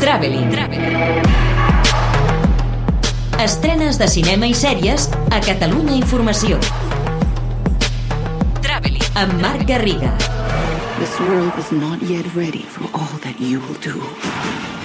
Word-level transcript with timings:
Traveling. 0.00 0.52
Estrenes 3.40 3.98
de 3.98 4.08
cinema 4.08 4.48
i 4.48 4.54
sèries 4.56 5.08
a 5.32 5.40
Catalunya 5.40 5.96
Informació. 5.96 6.60
Traveling 8.64 9.08
amb 9.16 9.40
Marc 9.40 9.66
Garriga. 9.68 10.12
This 11.00 11.18
world 11.28 11.56
is 11.58 11.72
not 11.72 12.02
yet 12.02 12.28
ready 12.34 12.64
for 12.64 12.84
all 12.92 13.16
that 13.24 13.40
you 13.40 13.60
will 13.60 13.80
do. 13.80 14.75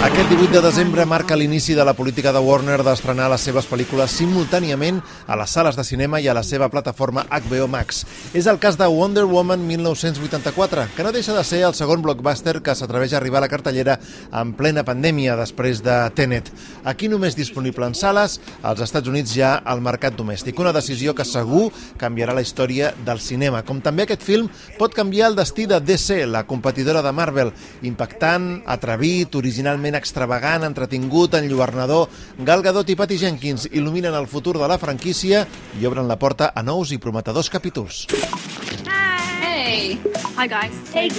Aquest 0.00 0.30
18 0.30 0.54
de 0.54 0.60
desembre 0.64 1.04
marca 1.04 1.36
l'inici 1.36 1.74
de 1.76 1.84
la 1.84 1.92
política 1.92 2.30
de 2.32 2.40
Warner 2.40 2.78
d'estrenar 2.80 3.26
les 3.28 3.42
seves 3.44 3.66
pel·lícules 3.68 4.14
simultàniament 4.16 5.02
a 5.28 5.36
les 5.36 5.52
sales 5.52 5.76
de 5.76 5.84
cinema 5.84 6.22
i 6.24 6.28
a 6.30 6.32
la 6.32 6.40
seva 6.40 6.70
plataforma 6.72 7.26
HBO 7.28 7.66
Max. 7.68 8.06
És 8.32 8.48
el 8.48 8.56
cas 8.62 8.78
de 8.80 8.88
Wonder 8.88 9.26
Woman 9.28 9.60
1984, 9.68 10.86
que 10.96 11.04
no 11.04 11.12
deixa 11.12 11.36
de 11.36 11.44
ser 11.44 11.60
el 11.68 11.76
segon 11.76 12.00
blockbuster 12.00 12.62
que 12.64 12.72
s'atreveix 12.72 13.12
a 13.12 13.18
arribar 13.20 13.42
a 13.42 13.44
la 13.44 13.52
cartellera 13.52 13.98
en 14.32 14.54
plena 14.56 14.86
pandèmia 14.88 15.36
després 15.36 15.84
de 15.84 15.98
Tenet. 16.16 16.48
Aquí 16.84 17.08
només 17.08 17.36
disponible 17.36 17.86
en 17.86 17.94
sales, 17.94 18.38
als 18.62 18.80
Estats 18.84 19.08
Units 19.08 19.34
ja 19.36 19.56
al 19.64 19.82
mercat 19.84 20.16
domèstic. 20.16 20.58
Una 20.60 20.72
decisió 20.72 21.14
que 21.14 21.26
segur 21.28 21.68
canviarà 22.00 22.34
la 22.36 22.44
història 22.44 22.92
del 23.06 23.20
cinema. 23.20 23.62
Com 23.66 23.82
també 23.84 24.06
aquest 24.06 24.24
film 24.24 24.48
pot 24.78 24.94
canviar 24.96 25.30
el 25.30 25.38
destí 25.38 25.66
de 25.70 25.80
DC, 25.80 26.24
la 26.26 26.46
competidora 26.48 27.02
de 27.02 27.12
Marvel, 27.12 27.52
impactant, 27.82 28.50
atrevit, 28.66 29.36
originalment 29.36 29.98
extravagant, 29.98 30.64
entretingut, 30.68 31.36
enlluernador, 31.36 32.08
Gal 32.46 32.64
Gadot 32.64 32.88
i 32.88 32.96
Patty 32.96 33.20
Jenkins 33.20 33.68
il·luminen 33.70 34.16
el 34.16 34.28
futur 34.30 34.56
de 34.58 34.68
la 34.70 34.80
franquícia 34.80 35.46
i 35.80 35.86
obren 35.86 36.08
la 36.08 36.18
porta 36.18 36.52
a 36.54 36.64
nous 36.64 36.94
i 36.94 37.02
prometedors 37.02 37.52
capítols. 37.52 38.06
Hey. 39.70 40.00
Hi 40.34 40.48
guys. 40.50 40.74
Hey 40.90 41.10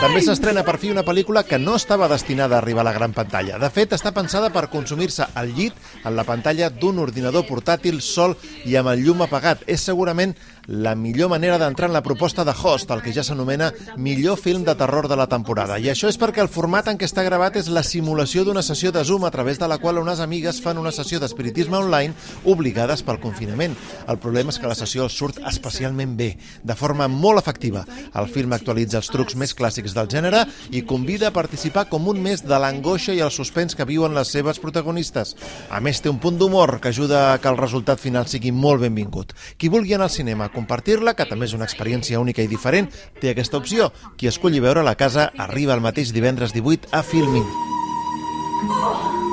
També 0.00 0.22
s'estrena 0.24 0.62
per 0.64 0.78
fi 0.80 0.88
una 0.88 1.02
pel·lícula 1.04 1.42
que 1.44 1.58
no 1.60 1.74
estava 1.76 2.08
destinada 2.08 2.56
a 2.56 2.60
arribar 2.62 2.80
a 2.80 2.86
la 2.88 2.94
gran 2.94 3.12
pantalla. 3.12 3.58
De 3.60 3.68
fet, 3.68 3.92
està 3.92 4.14
pensada 4.16 4.48
per 4.54 4.70
consumir-se 4.72 5.26
al 5.36 5.52
llit 5.52 5.76
en 6.08 6.16
la 6.16 6.24
pantalla 6.24 6.70
d'un 6.72 7.02
ordinador 7.04 7.44
portàtil 7.44 8.00
sol 8.00 8.32
i 8.64 8.78
amb 8.80 8.94
el 8.94 9.04
llum 9.04 9.26
apagat. 9.26 9.66
És 9.68 9.84
segurament 9.84 10.32
la 10.66 10.94
millor 10.94 11.30
manera 11.30 11.58
d'entrar 11.58 11.88
en 11.88 11.94
la 11.94 12.02
proposta 12.02 12.44
de 12.44 12.50
Host, 12.50 12.90
el 12.90 13.02
que 13.02 13.12
ja 13.14 13.22
s'anomena 13.22 13.72
millor 13.96 14.38
film 14.38 14.64
de 14.64 14.74
terror 14.74 15.08
de 15.08 15.16
la 15.16 15.28
temporada. 15.30 15.78
I 15.78 15.90
això 15.92 16.10
és 16.10 16.18
perquè 16.18 16.42
el 16.42 16.50
format 16.50 16.88
en 16.90 16.98
què 16.98 17.06
està 17.06 17.22
gravat 17.26 17.56
és 17.56 17.68
la 17.70 17.84
simulació 17.86 18.44
d'una 18.44 18.64
sessió 18.66 18.90
de 18.92 19.04
Zoom 19.04 19.24
a 19.24 19.30
través 19.30 19.60
de 19.60 19.68
la 19.68 19.78
qual 19.78 19.98
unes 19.98 20.20
amigues 20.20 20.60
fan 20.62 20.78
una 20.78 20.92
sessió 20.92 21.20
d'espiritisme 21.22 21.78
online 21.78 22.14
obligades 22.44 23.04
pel 23.06 23.20
confinament. 23.22 23.76
El 24.08 24.18
problema 24.18 24.50
és 24.50 24.58
que 24.58 24.66
la 24.70 24.78
sessió 24.78 25.08
surt 25.08 25.38
especialment 25.46 26.16
bé, 26.18 26.32
de 26.62 26.74
forma 26.74 27.06
molt 27.08 27.38
efectiva. 27.38 27.84
El 28.14 28.28
film 28.32 28.52
actualitza 28.56 28.98
els 28.98 29.10
trucs 29.12 29.36
més 29.38 29.54
clàssics 29.54 29.94
del 29.94 30.10
gènere 30.10 30.44
i 30.70 30.82
convida 30.82 31.30
a 31.30 31.36
participar 31.36 31.86
com 31.88 32.08
un 32.10 32.20
mes 32.22 32.42
de 32.42 32.58
l'angoixa 32.58 33.14
i 33.14 33.22
el 33.22 33.30
suspens 33.30 33.78
que 33.78 33.86
viuen 33.86 34.14
les 34.16 34.34
seves 34.34 34.58
protagonistes. 34.58 35.36
A 35.70 35.80
més, 35.80 36.02
té 36.02 36.10
un 36.10 36.18
punt 36.18 36.38
d'humor 36.38 36.80
que 36.80 36.90
ajuda 36.90 37.32
a 37.32 37.38
que 37.38 37.48
el 37.48 37.60
resultat 37.60 38.02
final 38.02 38.26
sigui 38.26 38.50
molt 38.52 38.82
benvingut. 38.82 39.34
Qui 39.56 39.70
vulgui 39.70 39.94
anar 39.94 40.10
al 40.10 40.16
cinema 40.16 40.50
compartir-la, 40.56 41.14
que 41.14 41.28
també 41.28 41.46
és 41.46 41.54
una 41.56 41.68
experiència 41.68 42.22
única 42.22 42.42
i 42.42 42.50
diferent, 42.50 42.88
té 43.20 43.30
aquesta 43.30 43.60
opció. 43.60 43.92
Qui 44.16 44.32
escolli 44.32 44.64
veure 44.64 44.86
la 44.86 44.96
casa 44.96 45.30
arriba 45.36 45.76
el 45.76 45.84
mateix 45.84 46.14
divendres 46.16 46.56
18 46.56 46.96
a 46.96 47.04
Filmin. 47.04 49.25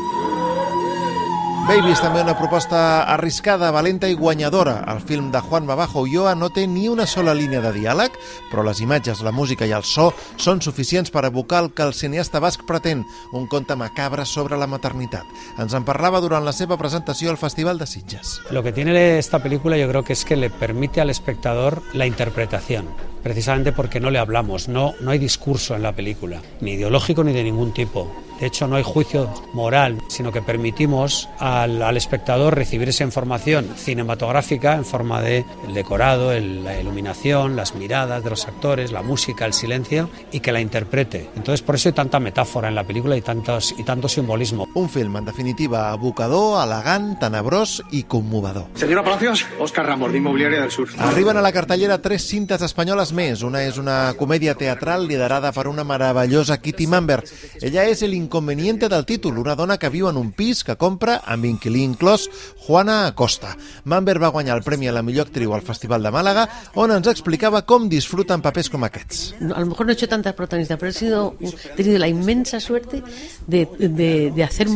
Baby 1.63 1.93
és 1.93 2.01
també 2.03 2.19
una 2.19 2.33
proposta 2.35 2.79
arriscada, 3.07 3.69
valenta 3.71 4.09
i 4.11 4.17
guanyadora. 4.19 4.81
El 4.91 4.99
film 4.99 5.29
de 5.31 5.39
Juan 5.39 5.63
Mabajo 5.63 6.01
Ulloa 6.03 6.33
no 6.35 6.49
té 6.51 6.65
ni 6.67 6.89
una 6.91 7.05
sola 7.07 7.31
línia 7.33 7.61
de 7.63 7.71
diàleg, 7.77 8.17
però 8.49 8.65
les 8.67 8.81
imatges, 8.83 9.21
la 9.23 9.31
música 9.31 9.63
i 9.63 9.71
el 9.71 9.85
so 9.87 10.09
són 10.35 10.59
suficients 10.59 11.13
per 11.13 11.23
evocar 11.29 11.61
el 11.63 11.71
que 11.71 11.87
el 11.87 11.95
cineasta 11.95 12.43
basc 12.43 12.67
pretén, 12.67 13.05
un 13.31 13.47
conte 13.47 13.79
macabre 13.79 14.27
sobre 14.27 14.59
la 14.59 14.67
maternitat. 14.67 15.23
Ens 15.55 15.71
en 15.71 15.87
parlava 15.87 16.19
durant 16.19 16.43
la 16.43 16.51
seva 16.51 16.75
presentació 16.75 17.31
al 17.31 17.39
Festival 17.39 17.79
de 17.79 17.87
Sitges. 17.87 18.41
Lo 18.51 18.61
que 18.61 18.75
tiene 18.75 19.17
esta 19.17 19.39
película 19.39 19.77
yo 19.77 19.87
creo 19.87 20.03
que 20.03 20.13
es 20.13 20.25
que 20.25 20.35
le 20.35 20.49
permite 20.49 20.99
al 20.99 21.11
espectador 21.11 21.81
la 21.93 22.05
interpretación 22.05 23.12
precisamente 23.23 23.71
porque 23.71 23.99
no 23.99 24.11
le 24.11 24.19
hablamos, 24.19 24.67
no, 24.67 24.93
no 25.01 25.11
hay 25.11 25.19
discurso 25.19 25.75
en 25.75 25.83
la 25.83 25.93
película, 25.93 26.41
ni 26.61 26.73
ideológico 26.73 27.23
ni 27.23 27.33
de 27.33 27.43
ningún 27.43 27.73
tipo. 27.73 28.11
De 28.39 28.47
hecho, 28.47 28.67
no 28.67 28.75
hay 28.75 28.83
juicio 28.83 29.29
moral, 29.53 29.99
sino 30.09 30.33
que 30.33 30.41
permitimos 30.41 31.29
al, 31.39 31.81
al 31.81 31.95
espectador 31.95 32.55
recibir 32.55 32.89
esa 32.89 33.05
información 33.05 33.69
cinematográfica 33.77 34.73
en 34.73 34.83
forma 34.83 35.21
de 35.21 35.45
el 35.65 35.73
decorado, 35.73 36.33
el, 36.33 36.61
la 36.63 36.77
iluminación, 36.77 37.55
las 37.55 37.73
miradas 37.75 38.21
de 38.21 38.31
los 38.31 38.45
actores, 38.45 38.91
la 38.91 39.01
música, 39.01 39.45
el 39.45 39.53
silencio 39.53 40.09
y 40.31 40.41
que 40.41 40.51
la 40.51 40.59
interprete. 40.59 41.29
Entonces, 41.37 41.61
por 41.61 41.75
eso 41.75 41.87
hay 41.87 41.93
tanta 41.93 42.19
metáfora 42.19 42.67
en 42.67 42.75
la 42.75 42.83
película 42.83 43.15
y, 43.15 43.21
tantos, 43.21 43.75
y 43.77 43.83
tanto 43.83 44.09
simbolismo. 44.09 44.67
Un 44.73 44.89
film, 44.89 45.15
en 45.15 45.25
definitiva, 45.25 45.91
abocador, 45.91 46.67
elegant, 46.67 47.19
tenebrós 47.19 47.81
i 47.91 48.03
commovedor. 48.03 48.65
Señora 48.75 49.03
Palacios, 49.03 49.45
Oscar 49.59 49.85
Ramos, 49.85 50.11
de 50.11 50.17
Inmobiliaria 50.17 50.59
del 50.59 50.71
Sur. 50.71 50.89
Arriben 50.97 51.37
a 51.37 51.41
la 51.41 51.53
cartellera 51.53 52.01
tres 52.01 52.27
cintes 52.27 52.61
espanyoles 52.61 53.12
més. 53.13 53.43
Una 53.45 53.63
és 53.63 53.77
una 53.77 54.13
comèdia 54.19 54.55
teatral 54.59 55.07
liderada 55.07 55.51
per 55.55 55.67
una 55.69 55.85
meravellosa 55.87 56.59
Kitty 56.61 56.87
Mamber. 56.87 57.21
Ella 57.61 57.85
és 57.89 58.01
el 58.03 58.13
inconveniente 58.13 58.89
del 58.89 59.05
títol, 59.05 59.37
una 59.39 59.55
dona 59.55 59.77
que 59.77 59.91
viu 59.93 60.09
en 60.09 60.17
un 60.17 60.31
pis 60.33 60.63
que 60.63 60.75
compra, 60.75 61.21
amb 61.25 61.45
inquilí 61.45 61.83
inclòs, 61.83 62.29
Juana 62.65 63.07
Acosta. 63.07 63.55
Mamber 63.85 64.19
va 64.21 64.33
guanyar 64.33 64.57
el 64.57 64.63
premi 64.63 64.87
a 64.87 64.95
la 64.95 65.03
millor 65.03 65.27
actriu 65.27 65.53
al 65.53 65.63
Festival 65.65 66.03
de 66.03 66.11
Màlaga, 66.11 66.47
on 66.75 66.91
ens 66.91 67.07
explicava 67.11 67.63
com 67.67 67.89
disfruten 67.89 68.41
papers 68.41 68.69
com 68.69 68.83
aquests. 68.83 69.33
a 69.53 69.59
lo 69.59 69.65
mejor 69.65 69.85
no 69.85 69.91
he 69.91 69.95
hecho 69.95 70.07
tantas 70.07 70.33
protagonistas, 70.33 70.79
pero 70.79 70.89
he 70.89 70.93
sido, 70.93 71.35
he 71.39 71.75
tenido 71.75 71.99
la 71.99 72.07
inmensa 72.07 72.59
suerte 72.59 73.03
de, 73.47 73.67
de, 73.79 74.31
de 74.31 74.43
hacer 74.43 74.67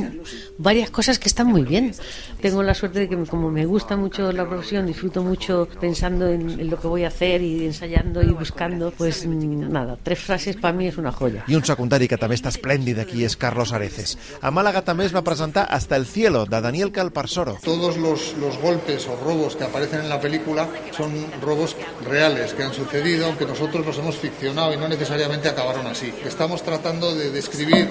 varias 0.57 0.89
cosas 0.89 1.19
que 1.19 1.27
están 1.27 1.47
muy 1.47 1.63
bien. 1.63 1.93
Tengo 2.41 2.63
la 2.63 2.73
suerte 2.73 2.99
de 2.99 3.09
que 3.09 3.17
como 3.25 3.49
me 3.49 3.65
gusta 3.65 3.95
mucho 3.97 4.31
la 4.31 4.47
profesión, 4.47 4.85
disfruto 4.85 5.23
mucho 5.23 5.67
pensando 5.79 6.27
en, 6.27 6.59
en 6.59 6.69
lo 6.69 6.79
que 6.79 6.87
voy 6.87 7.03
a 7.03 7.07
hacer 7.07 7.41
y 7.41 7.65
ensayando 7.65 8.21
y 8.27 8.33
buscando, 8.33 8.91
pues 8.91 9.25
mm, 9.25 9.71
nada, 9.71 9.97
tres 10.01 10.19
frases 10.19 10.55
para 10.55 10.73
mí 10.73 10.87
es 10.87 10.97
una 10.97 11.11
joya. 11.11 11.43
I 11.47 11.55
un 11.55 11.65
secundari 11.65 12.07
que 12.07 12.19
també 12.19 12.35
està 12.37 12.51
esplèndid 12.53 12.99
aquí 13.01 13.23
és 13.25 13.37
Carlos 13.39 13.73
Areces. 13.73 14.17
A 14.41 14.51
Màlaga 14.51 14.83
també 14.85 15.07
es 15.07 15.15
va 15.15 15.23
presentar 15.23 15.67
Hasta 15.69 15.95
el 15.95 16.05
cielo, 16.05 16.45
de 16.45 16.61
Daniel 16.61 16.91
Calparsoro. 16.91 17.57
Todos 17.63 17.97
los, 17.97 18.35
los 18.37 18.57
golpes 18.59 19.07
o 19.07 19.15
robos 19.23 19.55
que 19.55 19.63
aparecen 19.63 20.01
en 20.01 20.09
la 20.09 20.19
película 20.19 20.67
son 20.95 21.13
robos 21.41 21.75
reales 22.05 22.53
que 22.53 22.63
han 22.63 22.73
sucedido, 22.73 23.27
aunque 23.27 23.45
nosotros 23.45 23.85
los 23.85 23.97
hemos 23.97 24.17
ficcionado 24.17 24.73
y 24.73 24.77
no 24.77 24.87
necesariamente 24.87 25.49
acabaron 25.49 25.87
así. 25.87 26.13
Estamos 26.25 26.63
tratando 26.63 27.15
de 27.15 27.31
describir 27.31 27.87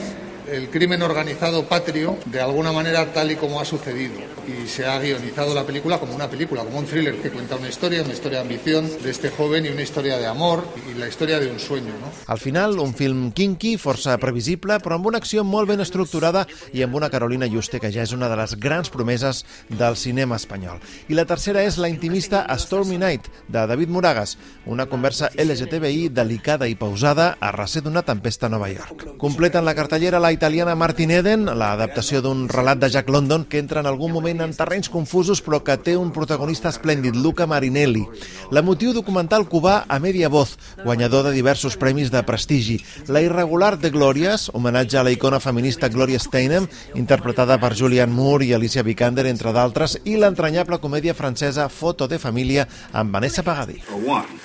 el 0.50 0.70
crimen 0.70 1.02
organizado 1.02 1.64
patrio 1.64 2.16
de 2.26 2.40
alguna 2.40 2.72
manera 2.72 3.12
tal 3.12 3.30
y 3.30 3.36
como 3.36 3.60
ha 3.60 3.64
sucedido 3.64 4.14
y 4.46 4.68
se 4.68 4.86
ha 4.86 4.98
guionizado 4.98 5.54
la 5.54 5.64
película 5.64 5.98
como 5.98 6.14
una 6.14 6.28
película, 6.28 6.62
como 6.62 6.78
un 6.78 6.86
thriller 6.86 7.16
que 7.16 7.30
cuenta 7.30 7.56
una 7.56 7.68
historia, 7.68 8.02
una 8.02 8.12
historia 8.12 8.38
de 8.38 8.42
ambición 8.42 8.88
de 9.02 9.10
este 9.10 9.30
joven 9.30 9.66
y 9.66 9.68
una 9.70 9.82
historia 9.82 10.18
de 10.18 10.26
amor 10.26 10.64
y 10.90 10.98
la 10.98 11.08
historia 11.08 11.40
de 11.40 11.50
un 11.50 11.58
sueño. 11.58 11.92
¿no? 12.00 12.10
Al 12.26 12.38
final, 12.38 12.78
un 12.78 12.94
film 12.94 13.32
kinky, 13.32 13.76
força 13.76 14.16
previsible, 14.22 14.78
però 14.82 14.96
amb 14.98 15.08
una 15.10 15.18
acció 15.18 15.42
molt 15.44 15.68
ben 15.70 15.82
estructurada 15.82 16.44
i 16.72 16.84
amb 16.86 16.94
una 16.94 17.10
Carolina 17.10 17.48
Juste, 17.50 17.80
que 17.82 17.90
ja 17.92 18.04
és 18.06 18.14
una 18.14 18.28
de 18.30 18.38
les 18.38 18.54
grans 18.60 18.90
promeses 18.92 19.44
del 19.68 19.96
cinema 19.98 20.38
espanyol. 20.38 20.78
I 21.10 21.18
la 21.18 21.26
tercera 21.26 21.64
és 21.66 21.80
la 21.82 21.90
intimista 21.90 22.44
Stormy 22.58 22.98
Night, 23.02 23.26
de 23.48 23.66
David 23.66 23.90
Moragas, 23.90 24.36
una 24.66 24.86
conversa 24.86 25.30
LGTBI 25.34 26.08
delicada 26.14 26.68
i 26.70 26.78
pausada 26.78 27.34
a 27.40 27.52
recer 27.54 27.82
d'una 27.82 28.04
tempesta 28.06 28.46
a 28.46 28.52
Nova 28.52 28.70
York. 28.70 29.16
Completen 29.18 29.66
la 29.66 29.74
cartellera 29.74 30.22
la 30.22 30.35
italiana 30.36 30.74
Martin 30.76 31.10
Eden, 31.16 31.46
l'adaptació 31.56 32.20
d'un 32.20 32.44
relat 32.52 32.78
de 32.82 32.90
Jack 32.92 33.08
London 33.08 33.46
que 33.48 33.58
entra 33.62 33.80
en 33.80 33.88
algun 33.88 34.12
moment 34.12 34.42
en 34.44 34.52
terrenys 34.52 34.90
confusos 34.92 35.40
però 35.44 35.62
que 35.64 35.78
té 35.80 35.94
un 35.96 36.12
protagonista 36.12 36.68
esplèndid, 36.68 37.16
Luca 37.16 37.46
Marinelli. 37.48 38.04
L'emotiu 38.52 38.92
documental 38.92 39.46
cubà 39.48 39.78
a 39.88 39.98
Media 40.02 40.28
Voz, 40.28 40.56
guanyador 40.84 41.24
de 41.26 41.32
diversos 41.36 41.78
premis 41.80 42.12
de 42.12 42.22
prestigi. 42.28 42.76
La 43.08 43.24
irregular 43.24 43.74
de 43.80 43.90
Glòries, 43.94 44.50
homenatge 44.52 45.00
a 45.00 45.06
la 45.06 45.14
icona 45.14 45.40
feminista 45.40 45.88
Gloria 45.88 46.20
Steinem, 46.20 46.68
interpretada 46.94 47.56
per 47.62 47.72
Julianne 47.74 48.12
Moore 48.12 48.50
i 48.50 48.52
Alicia 48.52 48.84
Vikander, 48.84 49.26
entre 49.32 49.56
d'altres, 49.56 49.98
i 50.04 50.20
l'entranyable 50.20 50.82
comèdia 50.84 51.16
francesa 51.16 51.70
Foto 51.72 52.06
de 52.06 52.20
família 52.20 52.68
amb 52.92 53.16
Vanessa 53.16 53.46
Pagadí. 53.46 53.80
A 53.88 53.96
one, 53.96 54.40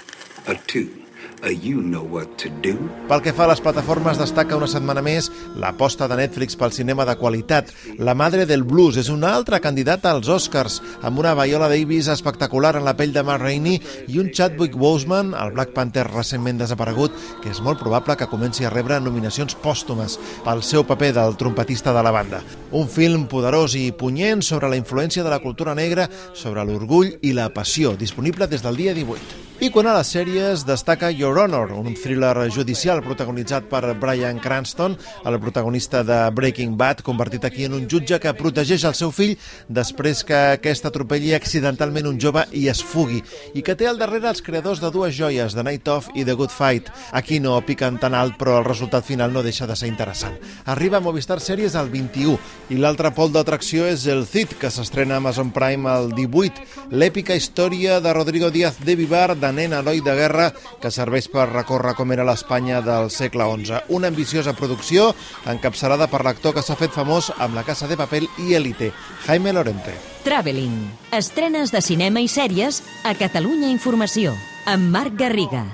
a 0.48 0.56
two, 0.66 1.01
do. 1.42 2.74
Pel 3.10 3.22
que 3.26 3.34
fa 3.34 3.48
a 3.48 3.50
les 3.50 3.62
plataformes, 3.64 4.20
destaca 4.22 4.58
una 4.60 4.70
setmana 4.70 5.02
més 5.02 5.32
l'aposta 5.60 6.08
de 6.08 6.20
Netflix 6.20 6.56
pel 6.56 6.72
cinema 6.76 7.06
de 7.10 7.16
qualitat. 7.18 7.72
La 7.98 8.14
Madre 8.14 8.46
del 8.46 8.64
Blues 8.64 9.00
és 9.02 9.10
una 9.10 9.34
altra 9.34 9.60
candidata 9.60 10.12
als 10.12 10.30
Oscars, 10.30 10.80
amb 11.02 11.20
una 11.20 11.34
Viola 11.40 11.70
Davis 11.72 12.12
espectacular 12.14 12.76
en 12.78 12.86
la 12.86 12.96
pell 12.96 13.14
de 13.16 13.26
Matt 13.26 13.42
Rainey 13.42 13.82
i 14.08 14.22
un 14.22 14.30
Chadwick 14.30 14.78
Boseman, 14.78 15.34
el 15.34 15.54
Black 15.58 15.74
Panther 15.74 16.06
recentment 16.12 16.62
desaparegut, 16.62 17.18
que 17.42 17.50
és 17.50 17.62
molt 17.66 17.82
probable 17.82 18.16
que 18.20 18.30
comenci 18.30 18.66
a 18.66 18.74
rebre 18.74 19.02
nominacions 19.02 19.58
pòstumes 19.58 20.20
pel 20.46 20.62
seu 20.62 20.86
paper 20.86 21.14
del 21.18 21.38
trompetista 21.42 21.94
de 21.94 22.06
la 22.06 22.14
banda. 22.14 22.44
Un 22.72 22.88
film 22.88 23.26
poderós 23.32 23.76
i 23.76 23.90
punyent 23.92 24.46
sobre 24.46 24.70
la 24.70 24.78
influència 24.78 25.26
de 25.26 25.34
la 25.34 25.42
cultura 25.42 25.74
negra, 25.76 26.08
sobre 26.34 26.64
l'orgull 26.64 27.18
i 27.22 27.34
la 27.34 27.50
passió, 27.50 27.98
disponible 27.98 28.48
des 28.48 28.62
del 28.62 28.78
dia 28.78 28.94
18. 28.94 29.41
I 29.62 29.68
quan 29.70 29.86
a 29.86 29.92
les 29.94 30.10
sèries 30.10 30.64
destaca 30.66 31.12
Your 31.14 31.38
Honor, 31.38 31.70
un 31.78 31.94
thriller 31.94 32.48
judicial 32.50 32.98
protagonitzat 33.06 33.68
per 33.70 33.92
Brian 34.02 34.40
Cranston, 34.42 34.96
el 35.30 35.36
protagonista 35.38 36.00
de 36.02 36.16
Breaking 36.34 36.74
Bad, 36.80 37.04
convertit 37.06 37.46
aquí 37.46 37.68
en 37.68 37.76
un 37.78 37.84
jutge 37.86 38.18
que 38.18 38.34
protegeix 38.34 38.88
el 38.90 38.96
seu 38.98 39.12
fill 39.14 39.36
després 39.70 40.24
que 40.26 40.40
aquest 40.56 40.88
atropelli 40.90 41.36
accidentalment 41.38 42.10
un 42.10 42.18
jove 42.18 42.42
i 42.58 42.64
es 42.74 42.82
fugui, 42.82 43.20
i 43.54 43.62
que 43.62 43.76
té 43.78 43.86
al 43.86 44.02
darrere 44.02 44.32
els 44.32 44.42
creadors 44.42 44.82
de 44.82 44.90
dues 44.90 45.14
joies, 45.14 45.54
The 45.54 45.68
Night 45.68 45.94
Of 45.94 46.10
i 46.16 46.26
The 46.26 46.34
Good 46.42 46.56
Fight. 46.58 46.90
Aquí 47.14 47.38
no 47.38 47.60
piquen 47.62 48.02
tan 48.02 48.18
alt, 48.18 48.40
però 48.42 48.58
el 48.64 48.66
resultat 48.66 49.06
final 49.06 49.30
no 49.30 49.46
deixa 49.46 49.70
de 49.70 49.78
ser 49.78 49.92
interessant. 49.94 50.42
Arriba 50.66 50.98
a 50.98 51.06
Movistar 51.06 51.38
Sèries 51.38 51.78
al 51.78 51.94
21, 51.94 52.34
i 52.74 52.82
l'altre 52.82 53.14
pol 53.14 53.30
d'atracció 53.30 53.86
és 53.86 54.10
el 54.10 54.26
Cid, 54.26 54.58
que 54.58 54.74
s'estrena 54.74 55.20
a 55.20 55.22
Amazon 55.22 55.54
Prime 55.54 55.86
al 55.86 56.10
18, 56.18 56.66
l'èpica 56.98 57.38
història 57.38 58.02
de 58.02 58.18
Rodrigo 58.18 58.50
Díaz 58.50 58.82
de 58.82 58.98
Vivar, 58.98 59.38
de 59.52 59.68
nen 59.68 59.74
heroi 59.76 60.00
de 60.02 60.14
guerra 60.16 60.52
que 60.82 60.92
serveix 60.92 61.28
per 61.32 61.50
recórrer 61.52 61.94
com 61.98 62.12
era 62.16 62.26
l'Espanya 62.28 62.80
del 62.86 63.10
segle 63.12 63.48
XI. 63.52 63.82
Una 63.90 64.08
ambiciosa 64.08 64.54
producció 64.56 65.12
encapçalada 65.52 66.08
per 66.08 66.24
l'actor 66.26 66.56
que 66.56 66.64
s'ha 66.64 66.78
fet 66.80 66.96
famós 66.96 67.32
amb 67.38 67.56
La 67.56 67.66
Casa 67.68 67.88
de 67.88 67.98
Papel 68.00 68.30
i 68.40 68.56
Elite, 68.56 68.92
Jaime 69.26 69.54
Lorente. 69.54 69.98
Traveling. 70.24 70.78
Estrenes 71.12 71.72
de 71.74 71.82
cinema 71.82 72.22
i 72.22 72.30
sèries 72.32 72.82
a 73.04 73.16
Catalunya 73.18 73.72
Informació. 73.74 74.36
Amb 74.66 74.92
Marc 74.94 75.18
Garriga. 75.18 75.66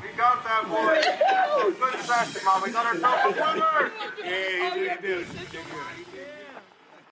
We 5.08 5.47